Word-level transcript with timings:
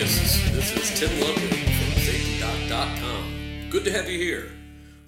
enthusiasts. 0.00 0.50
This 0.52 0.76
is 0.76 0.98
Tim 0.98 1.20
Ludwig 1.20 1.50
from 1.50 1.92
SafetyDoc.com. 2.00 3.70
Good 3.70 3.84
to 3.84 3.92
have 3.92 4.08
you 4.08 4.18
here. 4.18 4.50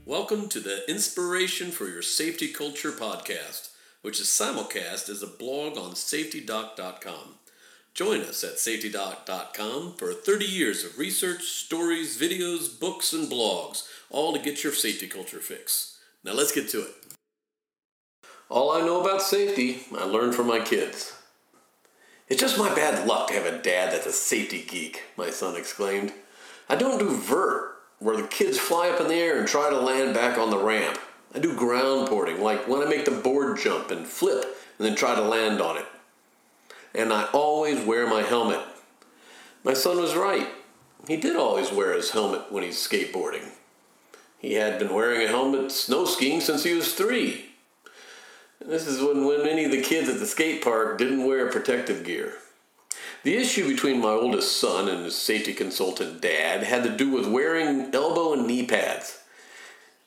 Welcome 0.04 0.48
to 0.50 0.61
the 0.61 0.88
Inspiration 0.91 1.71
for 1.71 1.88
Your 1.88 2.03
Safety 2.03 2.48
Culture 2.48 2.93
podcast, 2.93 3.70
which 4.02 4.20
is 4.20 4.27
simulcast 4.27 5.09
as 5.09 5.23
a 5.23 5.27
blog 5.27 5.79
on 5.79 5.93
SafetyDoc.com. 5.93 7.39
Join 7.95 8.20
us 8.20 8.45
at 8.45 8.57
SafetyDoc.com 8.57 9.95
for 9.95 10.12
30 10.12 10.45
years 10.45 10.84
of 10.84 10.98
research, 10.98 11.43
stories, 11.43 12.20
videos, 12.20 12.79
books, 12.79 13.12
and 13.12 13.30
blogs, 13.30 13.88
all 14.11 14.34
to 14.34 14.38
get 14.38 14.62
your 14.62 14.74
safety 14.74 15.06
culture 15.06 15.40
fix. 15.40 15.98
Now 16.22 16.34
let's 16.34 16.52
get 16.52 16.68
to 16.70 16.82
it. 16.82 16.95
All 18.50 18.70
I 18.70 18.80
know 18.80 19.00
about 19.00 19.22
safety, 19.22 19.84
I 19.96 20.04
learned 20.04 20.34
from 20.34 20.48
my 20.48 20.61
kids. 20.61 21.14
It's 22.32 22.41
just 22.41 22.57
my 22.57 22.75
bad 22.75 23.07
luck 23.07 23.29
to 23.29 23.35
have 23.35 23.45
a 23.45 23.59
dad 23.59 23.93
that's 23.93 24.07
a 24.07 24.11
safety 24.11 24.64
geek, 24.67 25.03
my 25.18 25.29
son 25.29 25.54
exclaimed. 25.54 26.14
I 26.67 26.77
don't 26.77 26.99
do 26.99 27.14
vert, 27.14 27.75
where 27.99 28.17
the 28.17 28.27
kids 28.27 28.59
fly 28.59 28.89
up 28.89 29.03
in 29.03 29.09
the 29.09 29.17
air 29.17 29.39
and 29.39 29.46
try 29.46 29.68
to 29.68 29.79
land 29.79 30.14
back 30.14 30.39
on 30.39 30.49
the 30.49 30.57
ramp. 30.57 30.99
I 31.35 31.40
do 31.40 31.54
ground 31.54 32.09
porting, 32.09 32.41
like 32.41 32.67
when 32.67 32.81
I 32.81 32.89
make 32.89 33.05
the 33.05 33.11
board 33.11 33.59
jump 33.59 33.91
and 33.91 34.06
flip 34.06 34.47
and 34.78 34.87
then 34.87 34.95
try 34.95 35.14
to 35.14 35.20
land 35.20 35.61
on 35.61 35.77
it. 35.77 35.84
And 36.95 37.12
I 37.12 37.25
always 37.34 37.84
wear 37.84 38.06
my 38.06 38.23
helmet. 38.23 38.62
My 39.62 39.75
son 39.75 39.98
was 39.98 40.17
right. 40.17 40.48
He 41.06 41.19
did 41.19 41.37
always 41.37 41.70
wear 41.70 41.92
his 41.92 42.12
helmet 42.12 42.51
when 42.51 42.62
he's 42.62 42.78
skateboarding. 42.78 43.51
He 44.39 44.55
had 44.55 44.78
been 44.78 44.95
wearing 44.95 45.20
a 45.20 45.28
helmet 45.28 45.70
snow 45.70 46.06
skiing 46.06 46.41
since 46.41 46.64
he 46.64 46.73
was 46.73 46.95
three. 46.95 47.52
This 48.66 48.86
is 48.86 49.00
when, 49.00 49.25
when 49.27 49.42
many 49.42 49.64
of 49.64 49.70
the 49.70 49.83
kids 49.83 50.08
at 50.08 50.19
the 50.19 50.27
skate 50.27 50.62
park 50.62 50.98
didn't 50.98 51.27
wear 51.27 51.50
protective 51.50 52.05
gear. 52.05 52.34
The 53.25 53.36
issue 53.36 53.69
between 53.69 54.00
my 54.00 54.11
oldest 54.11 54.61
son 54.61 54.89
and 54.89 55.05
his 55.05 55.17
safety 55.17 55.53
consultant 55.53 56.20
dad 56.20 56.62
had 56.62 56.83
to 56.84 56.97
do 56.97 57.11
with 57.11 57.27
wearing 57.27 57.95
elbow 57.95 58.33
and 58.33 58.47
knee 58.47 58.67
pads. 58.67 59.19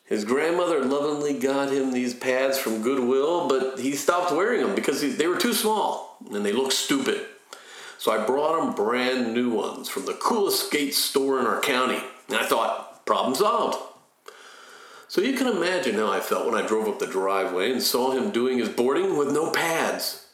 His 0.05 0.23
grandmother 0.23 0.83
lovingly 0.83 1.37
got 1.37 1.71
him 1.71 1.91
these 1.91 2.13
pads 2.13 2.57
from 2.57 2.81
Goodwill, 2.81 3.47
but 3.47 3.79
he 3.79 3.93
stopped 3.93 4.31
wearing 4.31 4.61
them 4.61 4.75
because 4.75 5.01
they 5.17 5.27
were 5.27 5.37
too 5.37 5.53
small 5.53 6.17
and 6.31 6.45
they 6.45 6.51
looked 6.51 6.73
stupid. 6.73 7.25
So 7.97 8.11
I 8.11 8.25
brought 8.25 8.61
him 8.61 8.75
brand 8.75 9.33
new 9.33 9.49
ones 9.49 9.89
from 9.89 10.05
the 10.05 10.13
coolest 10.13 10.67
skate 10.67 10.93
store 10.93 11.39
in 11.39 11.47
our 11.47 11.59
county. 11.61 12.01
And 12.27 12.37
I 12.37 12.45
thought, 12.45 13.05
problem 13.05 13.35
solved. 13.35 13.94
So 15.15 15.21
you 15.21 15.37
can 15.37 15.47
imagine 15.47 15.95
how 15.95 16.11
I 16.11 16.19
felt 16.19 16.45
when 16.45 16.61
I 16.61 16.67
drove 16.67 16.89
up 16.89 16.99
the 16.99 17.07
driveway 17.07 17.71
and 17.71 17.81
saw 17.81 18.11
him 18.11 18.31
doing 18.31 18.57
his 18.57 18.67
boarding 18.67 19.15
with 19.15 19.31
no 19.31 19.49
pads. 19.49 20.25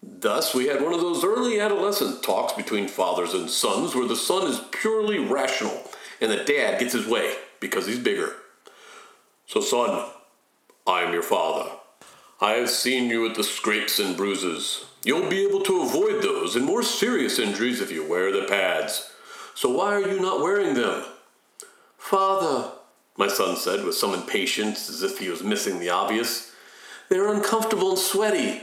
Thus, 0.00 0.54
we 0.54 0.68
had 0.68 0.80
one 0.80 0.94
of 0.94 1.00
those 1.00 1.24
early 1.24 1.58
adolescent 1.58 2.22
talks 2.22 2.52
between 2.52 2.86
fathers 2.86 3.34
and 3.34 3.50
sons 3.50 3.96
where 3.96 4.06
the 4.06 4.14
son 4.14 4.46
is 4.46 4.60
purely 4.70 5.18
rational 5.18 5.90
and 6.20 6.30
the 6.30 6.36
dad 6.36 6.78
gets 6.78 6.92
his 6.92 7.04
way 7.04 7.34
because 7.58 7.88
he's 7.88 7.98
bigger. 7.98 8.34
So, 9.46 9.60
son, 9.60 10.08
I 10.86 11.00
am 11.00 11.12
your 11.12 11.24
father. 11.24 11.70
I 12.40 12.52
have 12.52 12.70
seen 12.70 13.10
you 13.10 13.28
at 13.28 13.34
the 13.34 13.42
scrapes 13.42 13.98
and 13.98 14.16
bruises. 14.16 14.84
You'll 15.02 15.28
be 15.28 15.44
able 15.44 15.62
to 15.62 15.82
avoid 15.82 16.22
those 16.22 16.54
and 16.54 16.64
more 16.64 16.84
serious 16.84 17.40
injuries 17.40 17.80
if 17.80 17.90
you 17.90 18.08
wear 18.08 18.30
the 18.30 18.46
pads. 18.46 19.10
So, 19.56 19.68
why 19.76 19.94
are 19.94 20.08
you 20.08 20.20
not 20.20 20.40
wearing 20.40 20.74
them? 20.74 21.06
Father, 21.98 22.70
my 23.16 23.28
son 23.28 23.56
said 23.56 23.84
with 23.84 23.94
some 23.94 24.14
impatience, 24.14 24.88
as 24.88 25.02
if 25.02 25.18
he 25.18 25.28
was 25.28 25.42
missing 25.42 25.78
the 25.78 25.90
obvious. 25.90 26.52
They're 27.08 27.32
uncomfortable 27.32 27.90
and 27.90 27.98
sweaty, 27.98 28.62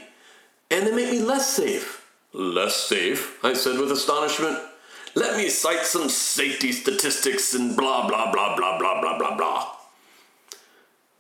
and 0.72 0.88
they 0.88 0.96
make 0.96 1.12
me 1.12 1.20
less 1.22 1.48
safe. 1.54 2.08
Less 2.34 2.76
safe? 2.76 3.44
I 3.44 3.54
said 3.54 3.80
with 3.80 3.92
astonishment. 3.92 4.58
Let 5.16 5.38
me 5.38 5.50
cite 5.50 5.86
some 5.86 6.10
safety 6.10 6.72
statistics 6.72 7.54
and 7.54 7.76
blah, 7.76 8.08
blah, 8.08 8.32
blah, 8.32 8.56
blah, 8.56 8.78
blah, 8.78 9.02
blah, 9.02 9.18
blah, 9.18 9.38
blah. 9.38 9.72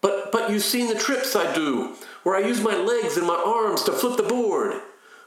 But, 0.01 0.31
but 0.31 0.49
you've 0.49 0.63
seen 0.63 0.87
the 0.87 0.99
trips 0.99 1.35
I 1.35 1.53
do, 1.53 1.95
where 2.23 2.35
I 2.35 2.47
use 2.47 2.61
my 2.61 2.75
legs 2.75 3.17
and 3.17 3.27
my 3.27 3.41
arms 3.45 3.83
to 3.83 3.91
flip 3.91 4.17
the 4.17 4.23
board. 4.23 4.81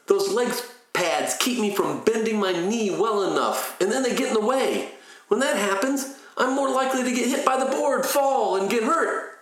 Those 0.06 0.32
legs 0.32 0.68
pads 0.92 1.36
keep 1.38 1.58
me 1.58 1.74
from 1.74 2.04
bending 2.04 2.38
my 2.38 2.52
knee 2.52 2.90
well 2.90 3.30
enough, 3.32 3.80
and 3.80 3.90
then 3.90 4.02
they 4.02 4.14
get 4.14 4.28
in 4.28 4.34
the 4.34 4.40
way. 4.40 4.90
When 5.28 5.40
that 5.40 5.56
happens, 5.56 6.18
I'm 6.36 6.54
more 6.54 6.70
likely 6.70 7.02
to 7.04 7.12
get 7.12 7.28
hit 7.28 7.44
by 7.44 7.62
the 7.62 7.70
board, 7.70 8.06
fall, 8.06 8.56
and 8.56 8.70
get 8.70 8.82
hurt. 8.82 9.38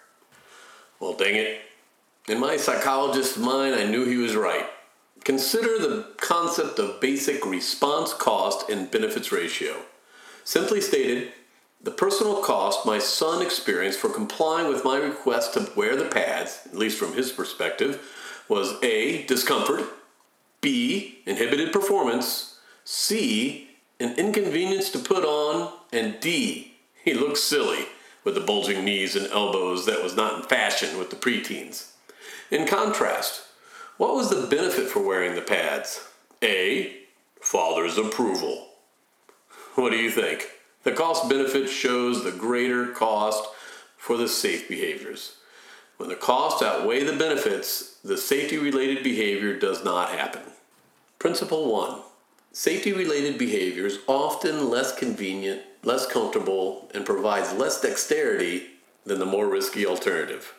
Well, 0.98 1.14
dang 1.14 1.36
it. 1.36 1.60
In 2.28 2.38
my 2.38 2.56
psychologist's 2.56 3.36
mind, 3.36 3.74
I 3.74 3.86
knew 3.86 4.04
he 4.04 4.16
was 4.16 4.36
right. 4.36 4.66
Consider 5.24 5.78
the 5.78 6.06
concept 6.16 6.78
of 6.78 7.00
basic 7.00 7.44
response 7.44 8.12
cost 8.12 8.68
and 8.68 8.90
benefits 8.90 9.32
ratio. 9.32 9.76
Simply 10.44 10.80
stated, 10.80 11.32
the 11.82 11.90
personal 11.90 12.42
cost 12.42 12.84
my 12.84 12.98
son 12.98 13.42
experienced 13.42 13.98
for 13.98 14.10
complying 14.10 14.68
with 14.68 14.84
my 14.84 14.98
request 14.98 15.54
to 15.54 15.70
wear 15.74 15.96
the 15.96 16.04
pads, 16.04 16.60
at 16.66 16.76
least 16.76 16.98
from 16.98 17.14
his 17.14 17.32
perspective, 17.32 18.02
was 18.48 18.74
A. 18.82 19.24
Discomfort, 19.24 19.86
B. 20.60 21.20
Inhibited 21.24 21.72
performance, 21.72 22.58
C. 22.84 23.70
An 23.98 24.18
inconvenience 24.18 24.90
to 24.90 24.98
put 24.98 25.24
on, 25.24 25.72
and 25.92 26.20
D. 26.20 26.74
He 27.04 27.14
looked 27.14 27.38
silly 27.38 27.86
with 28.24 28.34
the 28.34 28.40
bulging 28.40 28.84
knees 28.84 29.16
and 29.16 29.26
elbows 29.28 29.86
that 29.86 30.02
was 30.02 30.14
not 30.14 30.36
in 30.36 30.42
fashion 30.42 30.98
with 30.98 31.10
the 31.10 31.16
preteens. 31.16 31.92
In 32.50 32.66
contrast, 32.66 33.42
what 33.96 34.14
was 34.14 34.30
the 34.30 34.46
benefit 34.46 34.88
for 34.88 35.00
wearing 35.00 35.34
the 35.34 35.42
pads? 35.42 36.06
A. 36.42 36.96
Father's 37.40 37.98
approval. 37.98 38.68
What 39.74 39.90
do 39.90 39.96
you 39.96 40.10
think? 40.10 40.48
The 40.82 40.92
cost 40.92 41.28
benefit 41.28 41.68
shows 41.68 42.24
the 42.24 42.32
greater 42.32 42.88
cost 42.88 43.48
for 43.96 44.16
the 44.16 44.28
safe 44.28 44.68
behaviors. 44.68 45.36
When 45.98 46.08
the 46.08 46.16
costs 46.16 46.62
outweigh 46.62 47.04
the 47.04 47.16
benefits, 47.16 47.98
the 48.02 48.16
safety 48.16 48.56
related 48.56 49.02
behavior 49.04 49.58
does 49.58 49.84
not 49.84 50.10
happen. 50.10 50.42
Principle 51.18 51.70
1 51.70 52.00
Safety 52.52 52.92
related 52.92 53.38
behavior 53.38 53.86
is 53.86 53.98
often 54.06 54.70
less 54.70 54.94
convenient, 54.96 55.62
less 55.82 56.06
comfortable, 56.06 56.90
and 56.94 57.06
provides 57.06 57.52
less 57.52 57.80
dexterity 57.80 58.66
than 59.04 59.18
the 59.18 59.26
more 59.26 59.48
risky 59.48 59.86
alternative. 59.86 60.54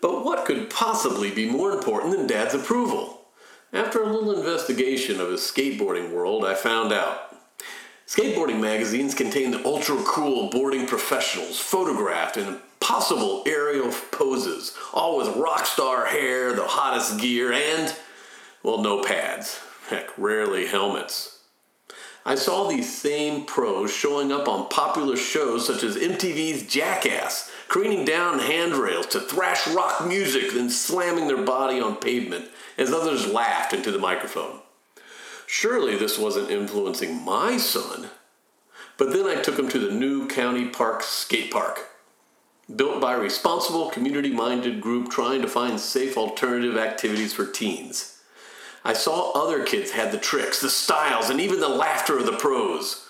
But 0.00 0.24
what 0.24 0.44
could 0.44 0.70
possibly 0.70 1.30
be 1.30 1.48
more 1.48 1.72
important 1.72 2.16
than 2.16 2.26
Dad's 2.26 2.54
approval? 2.54 3.22
After 3.72 4.02
a 4.02 4.06
little 4.06 4.38
investigation 4.38 5.20
of 5.20 5.30
his 5.30 5.40
skateboarding 5.40 6.12
world, 6.12 6.44
I 6.44 6.54
found 6.54 6.92
out. 6.92 7.34
Skateboarding 8.06 8.60
magazines 8.60 9.14
contain 9.14 9.50
the 9.50 9.64
ultra 9.64 9.96
cool 10.04 10.50
boarding 10.50 10.86
professionals 10.86 11.58
photographed 11.58 12.36
in 12.36 12.60
impossible 12.84 13.42
aerial 13.46 13.90
poses, 14.12 14.76
all 14.92 15.16
with 15.16 15.34
rock 15.36 15.64
star 15.64 16.04
hair, 16.04 16.52
the 16.52 16.66
hottest 16.66 17.18
gear, 17.18 17.50
and, 17.50 17.96
well, 18.62 18.82
no 18.82 19.02
pads. 19.02 19.58
Heck, 19.88 20.16
rarely 20.18 20.66
helmets. 20.66 21.33
I 22.26 22.36
saw 22.36 22.68
these 22.68 22.96
same 22.96 23.44
pros 23.44 23.92
showing 23.92 24.32
up 24.32 24.48
on 24.48 24.68
popular 24.70 25.16
shows 25.16 25.66
such 25.66 25.82
as 25.82 25.96
MTV's 25.96 26.66
Jackass, 26.66 27.50
careening 27.68 28.06
down 28.06 28.38
handrails 28.38 29.06
to 29.08 29.20
thrash 29.20 29.68
rock 29.68 30.06
music, 30.06 30.52
then 30.52 30.70
slamming 30.70 31.26
their 31.26 31.44
body 31.44 31.80
on 31.80 31.96
pavement 31.96 32.46
as 32.78 32.92
others 32.92 33.30
laughed 33.30 33.74
into 33.74 33.90
the 33.90 33.98
microphone. 33.98 34.60
Surely 35.46 35.96
this 35.96 36.18
wasn't 36.18 36.50
influencing 36.50 37.22
my 37.22 37.58
son. 37.58 38.08
But 38.96 39.12
then 39.12 39.26
I 39.26 39.42
took 39.42 39.58
him 39.58 39.68
to 39.68 39.78
the 39.78 39.92
new 39.92 40.26
County 40.26 40.68
Park 40.68 41.02
skate 41.02 41.50
park, 41.50 41.90
built 42.74 43.02
by 43.02 43.14
a 43.14 43.18
responsible, 43.18 43.90
community 43.90 44.30
minded 44.30 44.80
group 44.80 45.10
trying 45.10 45.42
to 45.42 45.48
find 45.48 45.78
safe 45.78 46.16
alternative 46.16 46.78
activities 46.78 47.34
for 47.34 47.44
teens. 47.44 48.13
I 48.84 48.92
saw 48.92 49.32
other 49.32 49.64
kids 49.64 49.92
had 49.92 50.12
the 50.12 50.18
tricks, 50.18 50.60
the 50.60 50.68
styles, 50.68 51.30
and 51.30 51.40
even 51.40 51.60
the 51.60 51.68
laughter 51.68 52.18
of 52.18 52.26
the 52.26 52.36
pros, 52.36 53.06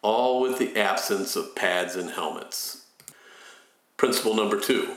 all 0.00 0.40
with 0.40 0.58
the 0.58 0.76
absence 0.76 1.36
of 1.36 1.54
pads 1.54 1.96
and 1.96 2.10
helmets. 2.10 2.86
Principle 3.96 4.34
number 4.34 4.58
two 4.58 4.94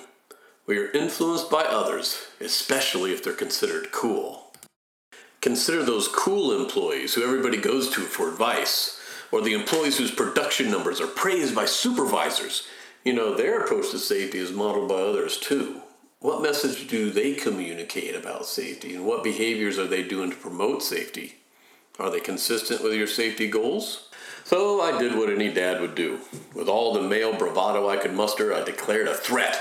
we 0.67 0.77
are 0.77 0.91
influenced 0.91 1.49
by 1.49 1.63
others, 1.63 2.27
especially 2.39 3.11
if 3.11 3.23
they're 3.23 3.33
considered 3.33 3.91
cool. 3.91 4.53
Consider 5.41 5.83
those 5.83 6.07
cool 6.07 6.57
employees 6.57 7.13
who 7.13 7.23
everybody 7.23 7.57
goes 7.57 7.89
to 7.89 8.01
for 8.01 8.29
advice, 8.29 9.01
or 9.31 9.41
the 9.41 9.53
employees 9.53 9.97
whose 9.97 10.11
production 10.11 10.69
numbers 10.69 11.01
are 11.01 11.07
praised 11.07 11.55
by 11.55 11.65
supervisors. 11.65 12.67
You 13.03 13.13
know, 13.13 13.35
their 13.35 13.59
approach 13.59 13.89
to 13.91 13.97
safety 13.97 14.37
is 14.37 14.51
modeled 14.51 14.87
by 14.87 14.95
others 15.01 15.37
too. 15.37 15.81
What 16.21 16.43
message 16.43 16.87
do 16.87 17.09
they 17.09 17.33
communicate 17.33 18.15
about 18.15 18.45
safety 18.45 18.93
and 18.93 19.07
what 19.07 19.23
behaviors 19.23 19.79
are 19.79 19.87
they 19.87 20.03
doing 20.03 20.29
to 20.29 20.35
promote 20.35 20.83
safety? 20.83 21.37
Are 21.97 22.11
they 22.11 22.19
consistent 22.19 22.83
with 22.83 22.93
your 22.93 23.07
safety 23.07 23.47
goals? 23.47 24.07
So 24.43 24.81
I 24.81 24.99
did 24.99 25.15
what 25.15 25.31
any 25.31 25.51
dad 25.51 25.81
would 25.81 25.95
do. 25.95 26.19
With 26.53 26.67
all 26.67 26.93
the 26.93 27.01
male 27.01 27.35
bravado 27.35 27.89
I 27.89 27.97
could 27.97 28.13
muster, 28.13 28.53
I 28.53 28.63
declared 28.63 29.07
a 29.07 29.15
threat. 29.15 29.59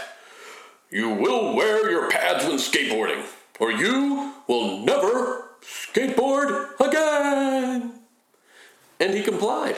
You 0.90 1.08
will 1.08 1.56
wear 1.56 1.90
your 1.90 2.10
pads 2.10 2.44
when 2.44 2.58
skateboarding, 2.58 3.24
or 3.58 3.72
you 3.72 4.34
will 4.46 4.80
never 4.80 5.52
skateboard 5.62 6.78
again. 6.78 7.92
And 9.00 9.14
he 9.14 9.22
complied. 9.22 9.76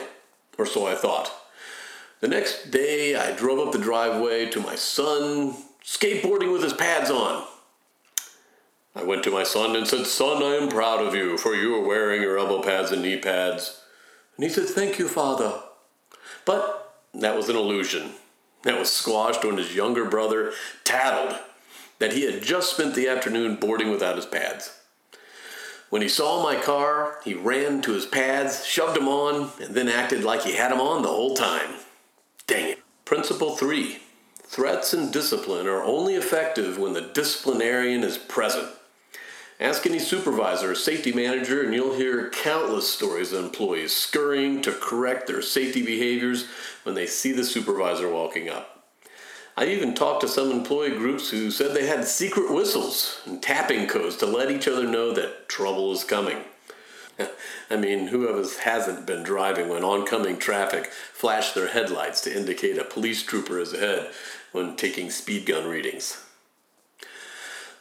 or 0.57 0.65
so 0.65 0.85
I 0.85 0.95
thought. 0.95 1.31
The 2.19 2.27
next 2.27 2.71
day, 2.71 3.15
I 3.15 3.31
drove 3.31 3.65
up 3.65 3.71
the 3.71 3.79
driveway 3.79 4.49
to 4.49 4.59
my 4.59 4.75
son 4.75 5.55
skateboarding 5.83 6.51
with 6.51 6.63
his 6.63 6.73
pads 6.73 7.09
on. 7.09 7.45
I 8.95 9.03
went 9.03 9.23
to 9.23 9.31
my 9.31 9.43
son 9.43 9.75
and 9.75 9.87
said, 9.87 10.05
Son, 10.05 10.43
I 10.43 10.55
am 10.55 10.69
proud 10.69 11.05
of 11.05 11.15
you, 11.15 11.37
for 11.37 11.55
you 11.55 11.75
are 11.75 11.87
wearing 11.87 12.21
your 12.21 12.37
elbow 12.37 12.61
pads 12.61 12.91
and 12.91 13.01
knee 13.01 13.17
pads. 13.17 13.81
And 14.37 14.43
he 14.43 14.49
said, 14.49 14.65
Thank 14.65 14.99
you, 14.99 15.07
father. 15.07 15.61
But 16.45 16.95
that 17.13 17.35
was 17.35 17.49
an 17.49 17.55
illusion. 17.55 18.11
That 18.63 18.79
was 18.79 18.91
squashed 18.91 19.43
when 19.43 19.57
his 19.57 19.75
younger 19.75 20.05
brother 20.05 20.53
tattled 20.83 21.37
that 21.99 22.13
he 22.13 22.23
had 22.31 22.43
just 22.43 22.73
spent 22.73 22.95
the 22.95 23.07
afternoon 23.07 23.55
boarding 23.55 23.89
without 23.89 24.15
his 24.15 24.25
pads. 24.25 24.79
When 25.89 26.01
he 26.01 26.09
saw 26.09 26.41
my 26.41 26.55
car, 26.55 27.19
he 27.23 27.33
ran 27.33 27.81
to 27.83 27.93
his 27.93 28.05
pads, 28.05 28.65
shoved 28.65 28.95
them 28.95 29.07
on, 29.07 29.51
and 29.61 29.75
then 29.75 29.89
acted 29.89 30.23
like 30.23 30.41
he 30.41 30.55
had 30.55 30.71
them 30.71 30.81
on 30.81 31.01
the 31.01 31.09
whole 31.09 31.35
time. 31.35 31.75
Dang 32.47 32.71
it. 32.71 32.79
Principle 33.05 33.55
3 33.55 33.99
Threats 34.53 34.93
and 34.93 35.11
discipline 35.11 35.65
are 35.65 35.81
only 35.81 36.13
effective 36.13 36.77
when 36.77 36.93
the 36.93 37.01
disciplinarian 37.01 38.03
is 38.03 38.19
present. 38.19 38.67
Ask 39.59 39.87
any 39.87 39.97
supervisor 39.97 40.73
or 40.73 40.75
safety 40.75 41.11
manager, 41.11 41.63
and 41.63 41.73
you'll 41.73 41.95
hear 41.95 42.29
countless 42.29 42.87
stories 42.87 43.33
of 43.33 43.43
employees 43.43 43.95
scurrying 43.95 44.61
to 44.61 44.71
correct 44.71 45.25
their 45.25 45.41
safety 45.41 45.83
behaviors 45.83 46.45
when 46.83 46.93
they 46.93 47.07
see 47.07 47.31
the 47.31 47.43
supervisor 47.43 48.07
walking 48.07 48.47
up. 48.47 48.85
I 49.57 49.65
even 49.65 49.95
talked 49.95 50.21
to 50.21 50.27
some 50.27 50.51
employee 50.51 50.91
groups 50.91 51.31
who 51.31 51.49
said 51.49 51.73
they 51.73 51.87
had 51.87 52.05
secret 52.05 52.53
whistles 52.53 53.21
and 53.25 53.41
tapping 53.41 53.87
codes 53.87 54.17
to 54.17 54.27
let 54.27 54.51
each 54.51 54.67
other 54.67 54.87
know 54.87 55.15
that 55.15 55.49
trouble 55.49 55.91
is 55.91 56.03
coming. 56.03 56.37
I 57.69 57.75
mean, 57.75 58.07
who 58.07 58.27
of 58.27 58.37
us 58.37 58.57
hasn't 58.57 59.05
been 59.05 59.23
driving 59.23 59.69
when 59.69 59.83
oncoming 59.83 60.37
traffic 60.37 60.87
flashed 60.87 61.55
their 61.55 61.67
headlights 61.67 62.21
to 62.21 62.35
indicate 62.35 62.77
a 62.77 62.83
police 62.83 63.23
trooper 63.23 63.59
is 63.59 63.73
ahead 63.73 64.11
when 64.51 64.75
taking 64.75 65.09
speed 65.09 65.45
gun 65.45 65.67
readings? 65.67 66.23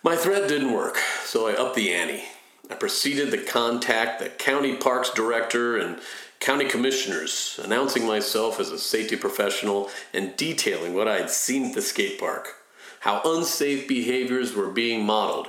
My 0.02 0.16
threat 0.16 0.48
didn't 0.48 0.72
work, 0.72 0.98
so 1.24 1.46
I 1.46 1.54
upped 1.54 1.76
the 1.76 1.92
ante. 1.92 2.24
I 2.70 2.74
proceeded 2.74 3.30
to 3.30 3.38
contact 3.38 4.18
the 4.18 4.28
county 4.28 4.76
parks 4.76 5.10
director 5.10 5.76
and 5.76 6.00
county 6.40 6.64
commissioners, 6.64 7.60
announcing 7.62 8.04
myself 8.04 8.58
as 8.58 8.70
a 8.70 8.78
safety 8.78 9.14
professional 9.14 9.90
and 10.12 10.36
detailing 10.36 10.94
what 10.94 11.06
I 11.06 11.18
had 11.18 11.30
seen 11.30 11.66
at 11.66 11.74
the 11.74 11.82
skate 11.82 12.18
park, 12.18 12.56
how 13.00 13.20
unsafe 13.24 13.86
behaviors 13.86 14.54
were 14.54 14.70
being 14.70 15.04
modeled, 15.06 15.48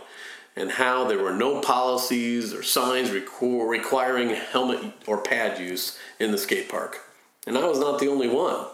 and 0.56 0.72
how 0.72 1.06
there 1.06 1.22
were 1.22 1.34
no 1.34 1.62
policies 1.62 2.54
or 2.54 2.64
signs 2.64 3.12
requiring 3.12 4.30
helmet 4.30 4.94
or 5.08 5.22
pad 5.22 5.60
use 5.60 5.98
in 6.20 6.32
the 6.32 6.38
skate 6.38 6.70
park. 6.70 7.02
And 7.48 7.58
I 7.58 7.68
was 7.68 7.80
not 7.80 8.00
the 8.00 8.08
only 8.08 8.30
one. 8.30 8.68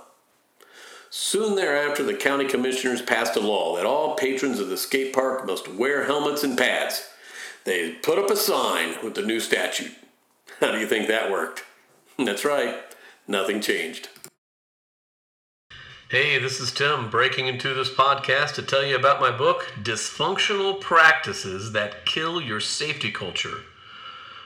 Soon 1.09 1.55
thereafter, 1.55 2.03
the 2.03 2.13
county 2.13 2.45
commissioners 2.45 3.01
passed 3.01 3.35
a 3.35 3.39
law 3.39 3.75
that 3.75 3.85
all 3.85 4.15
patrons 4.15 4.59
of 4.59 4.69
the 4.69 4.77
skate 4.77 5.11
park 5.11 5.45
must 5.45 5.67
wear 5.67 6.05
helmets 6.05 6.43
and 6.43 6.57
pads. 6.57 7.07
They 7.63 7.93
put 7.93 8.19
up 8.19 8.29
a 8.29 8.35
sign 8.35 8.95
with 9.03 9.15
the 9.15 9.23
new 9.23 9.39
statute. 9.39 9.93
How 10.59 10.71
do 10.71 10.79
you 10.79 10.87
think 10.87 11.07
that 11.07 11.31
worked? 11.31 11.63
That's 12.17 12.45
right, 12.45 12.75
nothing 13.27 13.61
changed. 13.61 14.09
Hey, 16.09 16.39
this 16.39 16.59
is 16.59 16.71
Tim 16.71 17.11
breaking 17.11 17.45
into 17.45 17.75
this 17.75 17.93
podcast 17.93 18.55
to 18.55 18.63
tell 18.63 18.83
you 18.83 18.95
about 18.95 19.21
my 19.21 19.29
book, 19.29 19.71
Dysfunctional 19.83 20.81
Practices 20.81 21.73
That 21.73 22.03
Kill 22.07 22.41
Your 22.41 22.59
Safety 22.59 23.11
Culture. 23.11 23.59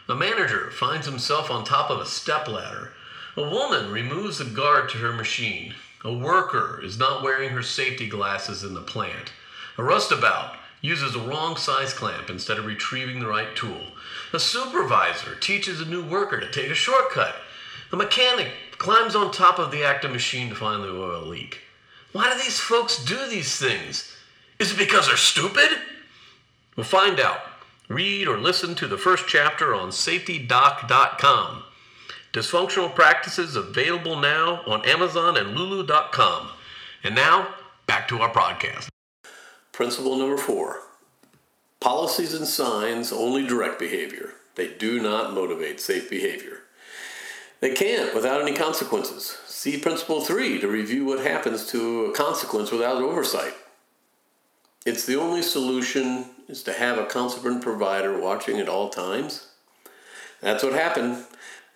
A 0.10 0.14
manager 0.14 0.72
finds 0.72 1.06
himself 1.06 1.50
on 1.50 1.64
top 1.64 1.90
of 1.90 2.02
a 2.02 2.06
stepladder. 2.06 2.92
A 3.38 3.50
woman 3.50 3.94
removes 3.94 4.42
a 4.42 4.46
guard 4.46 4.90
to 4.90 4.98
her 4.98 5.14
machine. 5.14 5.74
A 6.04 6.12
worker 6.12 6.82
is 6.84 7.00
not 7.00 7.24
wearing 7.24 7.52
her 7.52 7.64
safety 7.64 8.10
glasses 8.10 8.66
in 8.66 8.74
the 8.74 8.82
plant. 8.82 9.32
A 9.78 9.84
roustabout 9.84 10.58
uses 10.82 11.16
a 11.16 11.20
wrong 11.20 11.56
size 11.56 11.94
clamp 11.94 12.30
instead 12.30 12.58
of 12.58 12.66
retrieving 12.66 13.22
the 13.22 13.28
right 13.28 13.56
tool. 13.56 13.84
A 14.34 14.40
supervisor 14.40 15.36
teaches 15.36 15.80
a 15.80 15.86
new 15.86 16.04
worker 16.04 16.42
to 16.42 16.52
take 16.52 16.70
a 16.70 16.76
shortcut. 16.76 17.36
A 17.94 17.96
mechanic 17.96 18.50
climbs 18.84 19.16
on 19.16 19.32
top 19.32 19.60
of 19.60 19.72
the 19.72 19.82
active 19.86 20.12
machine 20.12 20.50
to 20.50 20.56
find 20.56 20.84
the 20.84 20.90
oil 20.90 21.22
leak. 21.22 21.62
Why 22.12 22.30
do 22.30 22.38
these 22.38 22.60
folks 22.60 23.02
do 23.06 23.18
these 23.30 23.56
things? 23.56 24.14
Is 24.60 24.74
it 24.74 24.78
because 24.78 25.08
they're 25.08 25.16
stupid? 25.16 25.70
We'll 26.76 26.84
find 26.84 27.18
out. 27.18 27.40
Read 27.88 28.28
or 28.28 28.38
listen 28.38 28.76
to 28.76 28.88
the 28.88 28.98
first 28.98 29.26
chapter 29.26 29.74
on 29.74 29.92
safetydoc.com. 29.92 31.64
Dysfunctional 32.34 32.94
Practices 32.94 33.56
available 33.56 34.20
now 34.20 34.62
on 34.68 34.86
Amazon 34.86 35.38
and 35.38 35.56
Lulu.com. 35.58 36.50
And 37.06 37.16
now, 37.16 37.56
back 37.88 38.10
to 38.10 38.20
our 38.20 38.34
podcast. 38.34 38.90
Principle 39.72 40.18
number 40.18 40.38
four 40.38 40.82
policies 41.80 42.34
and 42.34 42.48
signs 42.48 43.14
only 43.14 43.48
direct 43.48 43.80
behavior, 43.80 44.34
they 44.56 44.68
do 44.68 45.02
not 45.02 45.34
motivate 45.34 45.80
safe 45.80 46.10
behavior. 46.10 46.63
They 47.64 47.74
can't 47.74 48.14
without 48.14 48.42
any 48.42 48.54
consequences. 48.54 49.38
See 49.46 49.78
Principle 49.78 50.20
3 50.20 50.60
to 50.60 50.68
review 50.68 51.06
what 51.06 51.26
happens 51.26 51.66
to 51.68 52.08
a 52.08 52.12
consequence 52.14 52.74
without 52.74 53.02
oversight. 53.02 53.54
It's 54.86 55.06
the 55.06 55.18
only 55.18 55.42
solution 55.42 56.26
is 56.50 56.62
to 56.64 56.74
have 56.74 56.98
a 56.98 57.06
consequent 57.06 57.62
provider 57.62 58.20
watching 58.20 58.60
at 58.60 58.68
all 58.68 58.90
times. 58.90 59.48
That's 60.42 60.62
what 60.62 60.74
happened 60.74 61.24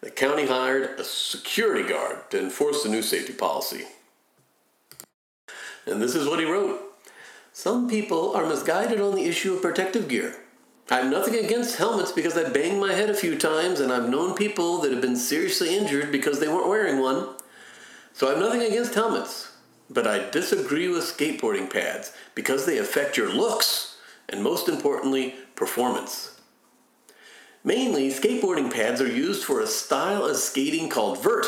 the 0.01 0.11
county 0.11 0.47
hired 0.47 0.99
a 0.99 1.05
security 1.05 1.87
guard 1.87 2.31
to 2.31 2.37
enforce 2.41 2.83
the 2.83 2.89
new 2.89 3.01
safety 3.01 3.31
policy. 3.31 3.85
And 5.85 6.01
this 6.01 6.15
is 6.15 6.27
what 6.27 6.39
he 6.39 6.45
wrote 6.45 6.81
Some 7.53 7.89
people 7.89 8.35
are 8.35 8.45
misguided 8.45 8.99
on 8.99 9.15
the 9.15 9.23
issue 9.23 9.53
of 9.53 9.61
protective 9.61 10.09
gear. 10.09 10.35
I 10.89 10.97
have 10.99 11.11
nothing 11.11 11.35
against 11.35 11.77
helmets 11.77 12.13
because 12.13 12.37
I 12.37 12.49
banged 12.49 12.79
my 12.79 12.93
head 12.93 13.09
a 13.09 13.13
few 13.13 13.37
times 13.37 13.81
and 13.81 13.91
I've 13.91 14.09
known 14.09 14.35
people 14.35 14.79
that 14.79 14.91
have 14.91 15.01
been 15.01 15.17
seriously 15.17 15.75
injured 15.75 16.13
because 16.13 16.39
they 16.39 16.47
weren't 16.47 16.69
wearing 16.69 17.01
one. 17.01 17.35
So 18.13 18.27
I 18.27 18.31
have 18.31 18.39
nothing 18.39 18.61
against 18.61 18.95
helmets. 18.95 19.51
But 19.89 20.07
I 20.07 20.29
disagree 20.29 20.87
with 20.87 21.03
skateboarding 21.03 21.69
pads 21.69 22.13
because 22.35 22.65
they 22.65 22.77
affect 22.77 23.17
your 23.17 23.31
looks 23.31 23.97
and, 24.29 24.43
most 24.43 24.67
importantly, 24.67 25.35
performance. 25.55 26.39
Mainly, 27.63 28.09
skateboarding 28.09 28.73
pads 28.73 29.01
are 29.01 29.11
used 29.11 29.43
for 29.43 29.59
a 29.59 29.67
style 29.67 30.25
of 30.25 30.37
skating 30.37 30.89
called 30.89 31.21
vert, 31.21 31.45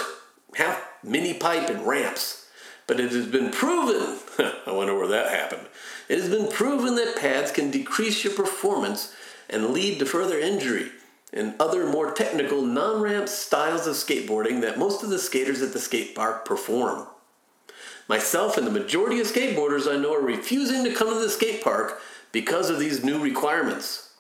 half 0.55 0.85
mini 1.03 1.33
pipe 1.33 1.69
and 1.69 1.85
ramps. 1.85 2.47
But 2.87 2.99
it 2.99 3.11
has 3.11 3.27
been 3.27 3.51
proven, 3.51 4.17
I 4.65 4.71
wonder 4.71 4.97
where 4.97 5.07
that 5.07 5.31
happened, 5.31 5.67
it 6.07 6.19
has 6.19 6.29
been 6.29 6.49
proven 6.49 6.95
that 6.95 7.17
pads 7.17 7.51
can 7.51 7.71
decrease 7.71 8.23
your 8.23 8.33
performance 8.33 9.15
and 9.49 9.71
lead 9.71 9.99
to 9.99 10.05
further 10.05 10.39
injury 10.39 10.89
and 11.31 11.55
other 11.59 11.85
more 11.87 12.11
technical 12.11 12.61
non 12.61 13.01
ramp 13.01 13.29
styles 13.29 13.87
of 13.87 13.95
skateboarding 13.95 14.61
that 14.61 14.79
most 14.79 15.03
of 15.03 15.09
the 15.09 15.19
skaters 15.19 15.61
at 15.61 15.73
the 15.73 15.79
skate 15.79 16.15
park 16.15 16.45
perform. 16.45 17.07
Myself 18.07 18.57
and 18.57 18.65
the 18.65 18.71
majority 18.71 19.19
of 19.19 19.27
skateboarders 19.27 19.91
I 19.91 19.97
know 19.97 20.15
are 20.15 20.21
refusing 20.21 20.83
to 20.83 20.93
come 20.93 21.09
to 21.09 21.19
the 21.19 21.29
skate 21.29 21.63
park 21.63 22.01
because 22.31 22.69
of 22.69 22.79
these 22.79 23.03
new 23.03 23.21
requirements. 23.21 24.13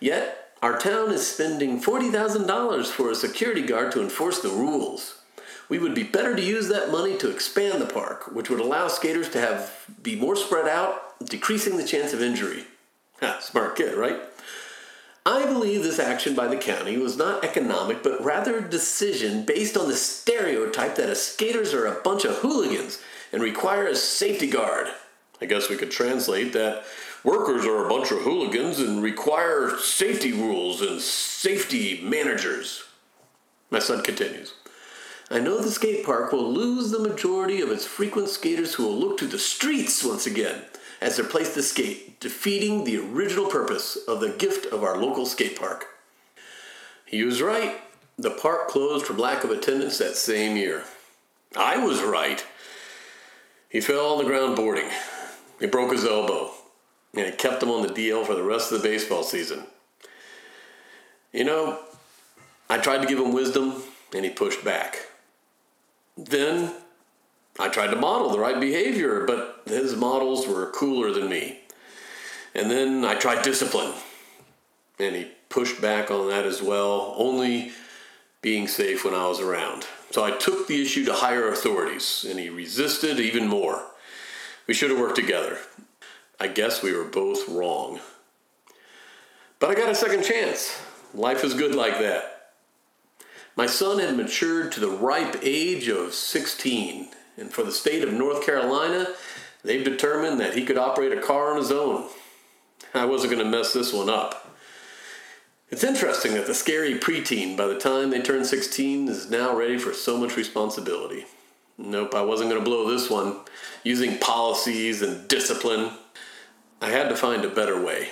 Yet, 0.00 0.52
our 0.60 0.78
town 0.78 1.10
is 1.10 1.26
spending 1.26 1.80
$40,000 1.80 2.86
for 2.86 3.10
a 3.10 3.14
security 3.14 3.62
guard 3.62 3.92
to 3.92 4.02
enforce 4.02 4.40
the 4.40 4.50
rules. 4.50 5.22
We 5.68 5.78
would 5.78 5.94
be 5.94 6.02
better 6.02 6.36
to 6.36 6.42
use 6.42 6.68
that 6.68 6.90
money 6.90 7.16
to 7.18 7.30
expand 7.30 7.80
the 7.80 7.86
park, 7.86 8.34
which 8.34 8.50
would 8.50 8.60
allow 8.60 8.88
skaters 8.88 9.30
to 9.30 9.40
have 9.40 9.86
be 10.02 10.16
more 10.16 10.36
spread 10.36 10.68
out, 10.68 11.18
decreasing 11.24 11.78
the 11.78 11.86
chance 11.86 12.12
of 12.12 12.20
injury. 12.20 12.64
Smart 13.40 13.76
kid, 13.76 13.96
right? 13.96 14.20
I 15.26 15.46
believe 15.46 15.82
this 15.82 15.98
action 15.98 16.34
by 16.34 16.48
the 16.48 16.56
county 16.56 16.98
was 16.98 17.16
not 17.16 17.44
economic, 17.44 18.02
but 18.02 18.22
rather 18.22 18.58
a 18.58 18.68
decision 18.68 19.44
based 19.44 19.76
on 19.76 19.88
the 19.88 19.96
stereotype 19.96 20.96
that 20.96 21.16
skaters 21.16 21.72
are 21.72 21.86
a 21.86 22.00
bunch 22.02 22.24
of 22.24 22.36
hooligans 22.36 23.00
and 23.32 23.42
require 23.42 23.86
a 23.86 23.96
safety 23.96 24.48
guard. 24.48 24.88
I 25.40 25.46
guess 25.46 25.70
we 25.70 25.76
could 25.76 25.90
translate 25.90 26.52
that 26.52 26.84
Workers 27.24 27.64
are 27.64 27.86
a 27.86 27.88
bunch 27.88 28.10
of 28.10 28.18
hooligans 28.18 28.78
and 28.78 29.02
require 29.02 29.78
safety 29.78 30.30
rules 30.30 30.82
and 30.82 31.00
safety 31.00 32.02
managers. 32.02 32.84
My 33.70 33.78
son 33.78 34.02
continues. 34.02 34.52
I 35.30 35.40
know 35.40 35.58
the 35.58 35.70
skate 35.70 36.04
park 36.04 36.32
will 36.32 36.52
lose 36.52 36.90
the 36.90 36.98
majority 36.98 37.62
of 37.62 37.70
its 37.70 37.86
frequent 37.86 38.28
skaters 38.28 38.74
who 38.74 38.82
will 38.82 38.98
look 38.98 39.16
to 39.18 39.26
the 39.26 39.38
streets 39.38 40.04
once 40.04 40.26
again 40.26 40.64
as 41.00 41.16
their 41.16 41.26
place 41.26 41.54
to 41.54 41.62
skate, 41.62 42.20
defeating 42.20 42.84
the 42.84 42.98
original 42.98 43.46
purpose 43.46 43.96
of 44.08 44.20
the 44.20 44.30
gift 44.30 44.66
of 44.72 44.82
our 44.82 44.96
local 44.96 45.26
skate 45.26 45.58
park. 45.58 45.86
He 47.04 47.22
was 47.24 47.42
right. 47.42 47.80
The 48.18 48.30
park 48.30 48.68
closed 48.68 49.06
for 49.06 49.14
lack 49.14 49.44
of 49.44 49.50
attendance 49.50 49.98
that 49.98 50.16
same 50.16 50.56
year. 50.56 50.84
I 51.56 51.78
was 51.78 52.02
right. 52.02 52.44
He 53.68 53.80
fell 53.80 54.12
on 54.12 54.18
the 54.18 54.24
ground 54.24 54.56
boarding. 54.56 54.88
He 55.60 55.66
broke 55.66 55.92
his 55.92 56.04
elbow 56.04 56.50
and 57.16 57.26
it 57.26 57.38
kept 57.38 57.62
him 57.62 57.70
on 57.70 57.82
the 57.82 57.92
DL 57.92 58.26
for 58.26 58.34
the 58.34 58.42
rest 58.42 58.72
of 58.72 58.82
the 58.82 58.88
baseball 58.88 59.22
season. 59.22 59.64
You 61.32 61.44
know, 61.44 61.78
I 62.68 62.78
tried 62.78 63.02
to 63.02 63.08
give 63.08 63.18
him 63.18 63.32
wisdom, 63.32 63.82
and 64.14 64.24
he 64.24 64.30
pushed 64.30 64.64
back. 64.64 64.98
Then 66.16 66.72
I 67.58 67.68
tried 67.68 67.88
to 67.88 67.96
model 67.96 68.30
the 68.30 68.38
right 68.38 68.58
behavior, 68.58 69.24
but 69.26 69.62
his 69.66 69.94
models 69.94 70.46
were 70.46 70.70
cooler 70.70 71.12
than 71.12 71.28
me. 71.28 71.60
And 72.54 72.70
then 72.70 73.04
I 73.04 73.14
tried 73.14 73.42
discipline, 73.42 73.92
and 74.98 75.14
he 75.14 75.30
pushed 75.48 75.80
back 75.80 76.10
on 76.10 76.28
that 76.28 76.46
as 76.46 76.62
well, 76.62 77.14
only 77.16 77.72
being 78.42 78.68
safe 78.68 79.04
when 79.04 79.14
I 79.14 79.28
was 79.28 79.40
around. 79.40 79.86
So 80.10 80.24
I 80.24 80.32
took 80.32 80.66
the 80.66 80.82
issue 80.82 81.04
to 81.06 81.14
higher 81.14 81.48
authorities, 81.48 82.26
and 82.28 82.38
he 82.38 82.50
resisted 82.50 83.18
even 83.18 83.48
more. 83.48 83.84
We 84.66 84.74
should 84.74 84.90
have 84.90 85.00
worked 85.00 85.16
together. 85.16 85.58
I 86.40 86.48
guess 86.48 86.82
we 86.82 86.92
were 86.92 87.04
both 87.04 87.48
wrong. 87.48 88.00
But 89.58 89.70
I 89.70 89.74
got 89.74 89.90
a 89.90 89.94
second 89.94 90.24
chance. 90.24 90.80
Life 91.14 91.44
is 91.44 91.54
good 91.54 91.74
like 91.74 91.98
that. 92.00 92.50
My 93.56 93.66
son 93.66 94.00
had 94.00 94.16
matured 94.16 94.72
to 94.72 94.80
the 94.80 94.90
ripe 94.90 95.36
age 95.42 95.88
of 95.88 96.12
16, 96.12 97.08
and 97.36 97.52
for 97.52 97.62
the 97.62 97.72
state 97.72 98.04
of 98.04 98.12
North 98.12 98.44
Carolina, 98.44 99.08
they've 99.62 99.84
determined 99.84 100.40
that 100.40 100.54
he 100.54 100.64
could 100.64 100.78
operate 100.78 101.12
a 101.12 101.20
car 101.20 101.52
on 101.52 101.58
his 101.58 101.72
own. 101.72 102.08
I 102.92 103.04
wasn't 103.06 103.32
going 103.32 103.44
to 103.44 103.50
mess 103.50 103.72
this 103.72 103.92
one 103.92 104.08
up. 104.08 104.52
It's 105.70 105.82
interesting 105.82 106.34
that 106.34 106.46
the 106.46 106.54
scary 106.54 106.94
preteen, 106.94 107.56
by 107.56 107.66
the 107.66 107.78
time 107.78 108.10
they 108.10 108.20
turn 108.20 108.44
16, 108.44 109.08
is 109.08 109.30
now 109.30 109.56
ready 109.56 109.78
for 109.78 109.92
so 109.92 110.16
much 110.16 110.36
responsibility. 110.36 111.26
Nope, 111.76 112.14
I 112.14 112.22
wasn't 112.22 112.50
going 112.50 112.62
to 112.62 112.64
blow 112.64 112.88
this 112.88 113.10
one 113.10 113.40
using 113.82 114.18
policies 114.18 115.02
and 115.02 115.26
discipline. 115.26 115.90
I 116.80 116.90
had 116.90 117.08
to 117.08 117.16
find 117.16 117.44
a 117.44 117.48
better 117.48 117.82
way. 117.82 118.10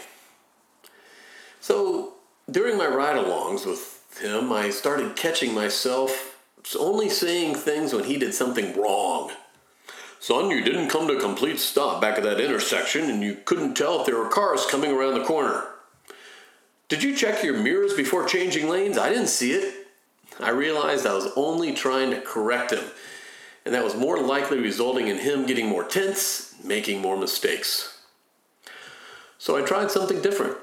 So, 1.61 2.15
during 2.51 2.77
my 2.77 2.89
ride 2.89 3.17
alongs 3.17 3.65
with 3.65 4.21
him, 4.21 4.53
I 4.53 4.71
started 4.71 5.15
catching 5.15 5.55
myself 5.55 6.32
only 6.77 7.09
saying 7.09 7.55
things 7.55 7.93
when 7.93 8.05
he 8.05 8.17
did 8.17 8.35
something 8.35 8.79
wrong. 8.81 9.33
Son, 10.21 10.51
you 10.51 10.63
didn't 10.63 10.89
come 10.89 11.09
to 11.09 11.17
a 11.17 11.21
complete 11.21 11.59
stop 11.59 12.01
back 12.01 12.17
at 12.17 12.23
that 12.23 12.41
intersection 12.41 13.11
and 13.11 13.23
you 13.23 13.39
couldn't 13.45 13.75
tell 13.75 14.01
if 14.01 14.07
there 14.07 14.17
were 14.17 14.29
cars 14.29 14.65
coming 14.67 14.93
around 14.93 15.15
the 15.15 15.25
corner. 15.25 15.65
Did 16.89 17.03
you 17.03 17.17
check 17.17 17.43
your 17.43 17.59
mirrors 17.59 17.95
before 17.95 18.27
changing 18.27 18.69
lanes? 18.69 18.99
I 18.99 19.09
didn't 19.09 19.29
see 19.29 19.53
it. 19.53 19.87
I 20.39 20.51
realized 20.51 21.07
I 21.07 21.15
was 21.15 21.33
only 21.37 21.73
trying 21.73 22.11
to 22.11 22.21
correct 22.21 22.73
him, 22.73 22.85
and 23.65 23.75
that 23.75 23.85
was 23.85 23.97
more 23.97 24.21
likely 24.21 24.59
resulting 24.59 25.09
in 25.09 25.19
him 25.19 25.47
getting 25.47 25.67
more 25.67 25.85
tense, 25.85 26.55
making 26.63 27.01
more 27.01 27.17
mistakes. 27.17 28.01
So 29.39 29.57
I 29.57 29.63
tried 29.63 29.91
something 29.91 30.23
different. 30.23 30.57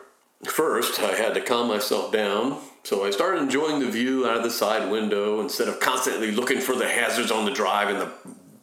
First, 0.45 1.01
I 1.01 1.15
had 1.15 1.33
to 1.33 1.41
calm 1.41 1.67
myself 1.67 2.13
down, 2.13 2.61
so 2.83 3.03
I 3.03 3.11
started 3.11 3.41
enjoying 3.41 3.81
the 3.81 3.91
view 3.91 4.25
out 4.25 4.37
of 4.37 4.43
the 4.43 4.49
side 4.49 4.89
window 4.89 5.41
instead 5.41 5.67
of 5.67 5.81
constantly 5.81 6.31
looking 6.31 6.61
for 6.61 6.75
the 6.75 6.87
hazards 6.87 7.29
on 7.29 7.43
the 7.43 7.51
drive 7.51 7.89
and 7.89 7.99
the 7.99 8.11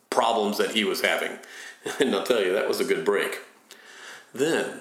problems 0.09 0.57
that 0.57 0.71
he 0.71 0.85
was 0.85 1.03
having. 1.03 1.33
And 2.01 2.13
I'll 2.17 2.25
tell 2.25 2.43
you, 2.43 2.53
that 2.53 2.67
was 2.67 2.81
a 2.81 2.85
good 2.85 3.05
break. 3.05 3.39
Then, 4.35 4.81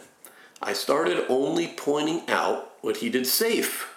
I 0.59 0.73
started 0.73 1.23
only 1.29 1.67
pointing 1.67 2.27
out 2.27 2.71
what 2.81 2.97
he 2.97 3.09
did 3.11 3.27
safe. 3.27 3.93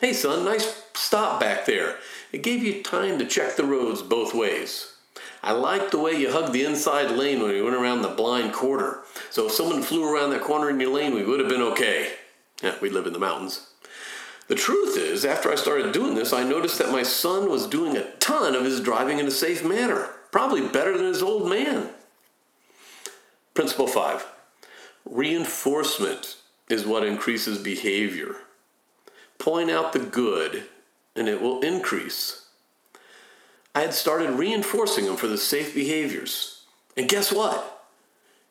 Hey, 0.00 0.12
son, 0.12 0.44
nice 0.44 0.82
stop 0.92 1.40
back 1.40 1.64
there. 1.64 1.96
It 2.30 2.42
gave 2.42 2.62
you 2.62 2.82
time 2.82 3.18
to 3.18 3.24
check 3.24 3.56
the 3.56 3.64
roads 3.64 4.02
both 4.02 4.34
ways. 4.34 4.92
I 5.42 5.52
liked 5.52 5.92
the 5.92 5.98
way 5.98 6.12
you 6.12 6.30
hugged 6.30 6.52
the 6.52 6.64
inside 6.66 7.10
lane 7.10 7.40
when 7.40 7.54
you 7.54 7.64
went 7.64 7.76
around 7.76 8.02
the 8.02 8.08
blind 8.08 8.52
corner. 8.52 8.98
So 9.30 9.46
if 9.46 9.52
someone 9.52 9.82
flew 9.82 10.12
around 10.12 10.30
that 10.30 10.42
corner 10.42 10.70
in 10.70 10.80
your 10.80 10.92
lane, 10.92 11.14
we 11.14 11.24
would 11.24 11.40
have 11.40 11.48
been 11.48 11.62
okay. 11.62 12.12
Yeah, 12.62 12.74
we 12.82 12.90
live 12.90 13.06
in 13.06 13.12
the 13.12 13.18
mountains. 13.18 13.68
The 14.48 14.56
truth 14.56 14.98
is, 14.98 15.24
after 15.24 15.50
I 15.50 15.54
started 15.54 15.92
doing 15.92 16.16
this, 16.16 16.32
I 16.32 16.42
noticed 16.42 16.78
that 16.78 16.90
my 16.90 17.04
son 17.04 17.48
was 17.48 17.68
doing 17.68 17.96
a 17.96 18.10
ton 18.16 18.56
of 18.56 18.64
his 18.64 18.80
driving 18.80 19.20
in 19.20 19.26
a 19.26 19.30
safe 19.30 19.64
manner, 19.64 20.10
probably 20.32 20.66
better 20.66 20.98
than 20.98 21.06
his 21.06 21.22
old 21.22 21.48
man. 21.48 21.90
Principle 23.54 23.86
five 23.86 24.26
reinforcement 25.04 26.36
is 26.68 26.86
what 26.86 27.04
increases 27.04 27.58
behavior. 27.58 28.36
Point 29.38 29.70
out 29.70 29.92
the 29.92 29.98
good, 29.98 30.64
and 31.16 31.28
it 31.28 31.40
will 31.40 31.60
increase. 31.60 32.46
I 33.74 33.80
had 33.80 33.94
started 33.94 34.30
reinforcing 34.30 35.06
him 35.06 35.16
for 35.16 35.26
the 35.26 35.38
safe 35.38 35.74
behaviors. 35.74 36.64
And 36.96 37.08
guess 37.08 37.32
what? 37.32 37.79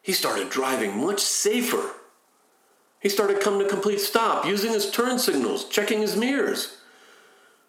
He 0.09 0.13
started 0.13 0.49
driving 0.49 1.05
much 1.05 1.19
safer. 1.19 1.91
He 2.99 3.09
started 3.09 3.41
coming 3.41 3.59
to 3.59 3.69
complete 3.69 3.99
stop, 3.99 4.43
using 4.43 4.71
his 4.71 4.89
turn 4.89 5.19
signals, 5.19 5.65
checking 5.65 6.01
his 6.01 6.15
mirrors. 6.15 6.77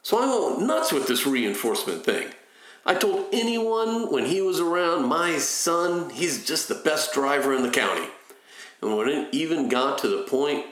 So 0.02 0.16
I 0.16 0.54
went 0.54 0.66
nuts 0.66 0.90
with 0.90 1.06
this 1.06 1.26
reinforcement 1.26 2.02
thing. 2.02 2.28
I 2.86 2.94
told 2.94 3.26
anyone 3.30 4.10
when 4.10 4.24
he 4.24 4.40
was 4.40 4.58
around, 4.58 5.06
my 5.06 5.36
son, 5.36 6.08
he's 6.08 6.46
just 6.46 6.68
the 6.68 6.76
best 6.76 7.12
driver 7.12 7.54
in 7.54 7.62
the 7.62 7.68
county. 7.70 8.08
And 8.80 8.96
when 8.96 9.10
it 9.10 9.34
even 9.34 9.68
got 9.68 9.98
to 9.98 10.08
the 10.08 10.22
point 10.22 10.64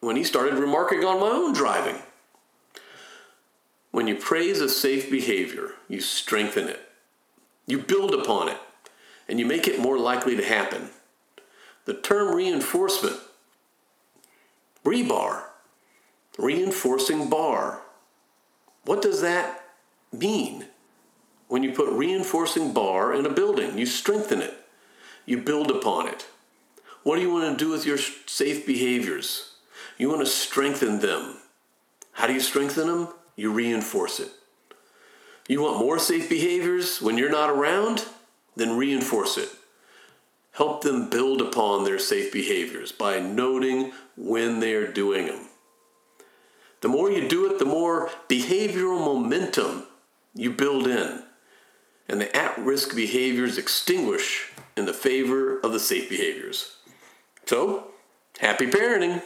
when 0.00 0.16
he 0.16 0.22
started 0.22 0.58
remarking 0.58 1.02
on 1.02 1.18
my 1.18 1.30
own 1.30 1.54
driving. 1.54 1.96
When 3.90 4.06
you 4.06 4.16
praise 4.16 4.60
a 4.60 4.68
safe 4.68 5.10
behavior, 5.10 5.70
you 5.88 6.02
strengthen 6.02 6.68
it. 6.68 6.86
You 7.66 7.78
build 7.78 8.12
upon 8.12 8.50
it, 8.50 8.58
and 9.26 9.40
you 9.40 9.46
make 9.46 9.66
it 9.66 9.80
more 9.80 9.98
likely 9.98 10.36
to 10.36 10.44
happen. 10.44 10.90
The 11.86 11.94
term 11.94 12.34
reinforcement, 12.34 13.16
rebar, 14.84 15.44
reinforcing 16.36 17.30
bar. 17.30 17.80
What 18.84 19.02
does 19.02 19.20
that 19.22 19.64
mean? 20.12 20.66
When 21.48 21.62
you 21.62 21.72
put 21.72 21.92
reinforcing 21.92 22.72
bar 22.72 23.14
in 23.14 23.24
a 23.24 23.30
building, 23.30 23.78
you 23.78 23.86
strengthen 23.86 24.42
it, 24.42 24.54
you 25.24 25.38
build 25.38 25.70
upon 25.70 26.08
it. 26.08 26.26
What 27.04 27.16
do 27.16 27.22
you 27.22 27.32
want 27.32 27.56
to 27.56 27.64
do 27.64 27.70
with 27.70 27.86
your 27.86 27.98
safe 27.98 28.66
behaviors? 28.66 29.54
You 29.96 30.08
want 30.08 30.20
to 30.22 30.26
strengthen 30.26 30.98
them. 30.98 31.36
How 32.12 32.26
do 32.26 32.32
you 32.32 32.40
strengthen 32.40 32.88
them? 32.88 33.08
You 33.36 33.52
reinforce 33.52 34.18
it. 34.18 34.30
You 35.46 35.62
want 35.62 35.78
more 35.78 36.00
safe 36.00 36.28
behaviors 36.28 37.00
when 37.00 37.16
you're 37.16 37.30
not 37.30 37.50
around? 37.50 38.06
Then 38.56 38.76
reinforce 38.76 39.38
it. 39.38 39.50
Help 40.56 40.82
them 40.82 41.10
build 41.10 41.42
upon 41.42 41.84
their 41.84 41.98
safe 41.98 42.32
behaviors 42.32 42.90
by 42.90 43.20
noting 43.20 43.92
when 44.16 44.60
they 44.60 44.72
are 44.72 44.90
doing 44.90 45.26
them. 45.26 45.48
The 46.80 46.88
more 46.88 47.10
you 47.10 47.28
do 47.28 47.50
it, 47.50 47.58
the 47.58 47.66
more 47.66 48.08
behavioral 48.26 48.98
momentum 48.98 49.84
you 50.34 50.50
build 50.50 50.86
in, 50.86 51.24
and 52.08 52.20
the 52.20 52.34
at 52.34 52.56
risk 52.56 52.96
behaviors 52.96 53.58
extinguish 53.58 54.50
in 54.78 54.86
the 54.86 54.94
favor 54.94 55.60
of 55.60 55.72
the 55.72 55.80
safe 55.80 56.08
behaviors. 56.08 56.76
So, 57.44 57.88
happy 58.38 58.66
parenting! 58.66 59.22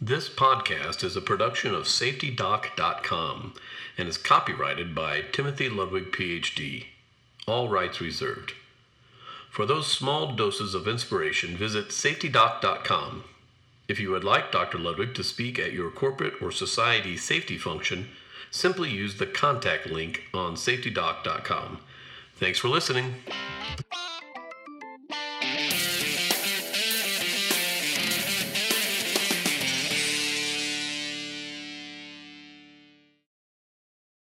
This 0.00 0.28
podcast 0.28 1.04
is 1.04 1.14
a 1.14 1.20
production 1.20 1.72
of 1.72 1.84
SafetyDoc.com 1.84 3.54
and 3.96 4.08
is 4.08 4.18
copyrighted 4.18 4.92
by 4.92 5.22
Timothy 5.30 5.68
Ludwig, 5.68 6.10
PhD. 6.10 6.86
All 7.46 7.68
rights 7.68 8.00
reserved. 8.00 8.54
For 9.54 9.66
those 9.66 9.86
small 9.86 10.32
doses 10.32 10.74
of 10.74 10.88
inspiration, 10.88 11.56
visit 11.56 11.90
SafetyDoc.com. 11.90 13.22
If 13.86 14.00
you 14.00 14.10
would 14.10 14.24
like 14.24 14.50
Dr. 14.50 14.78
Ludwig 14.78 15.14
to 15.14 15.22
speak 15.22 15.60
at 15.60 15.72
your 15.72 15.92
corporate 15.92 16.42
or 16.42 16.50
society 16.50 17.16
safety 17.16 17.56
function, 17.56 18.08
simply 18.50 18.90
use 18.90 19.16
the 19.16 19.26
contact 19.26 19.86
link 19.86 20.24
on 20.34 20.56
SafetyDoc.com. 20.56 21.78
Thanks 22.34 22.58
for 22.58 22.66
listening. 22.66 23.14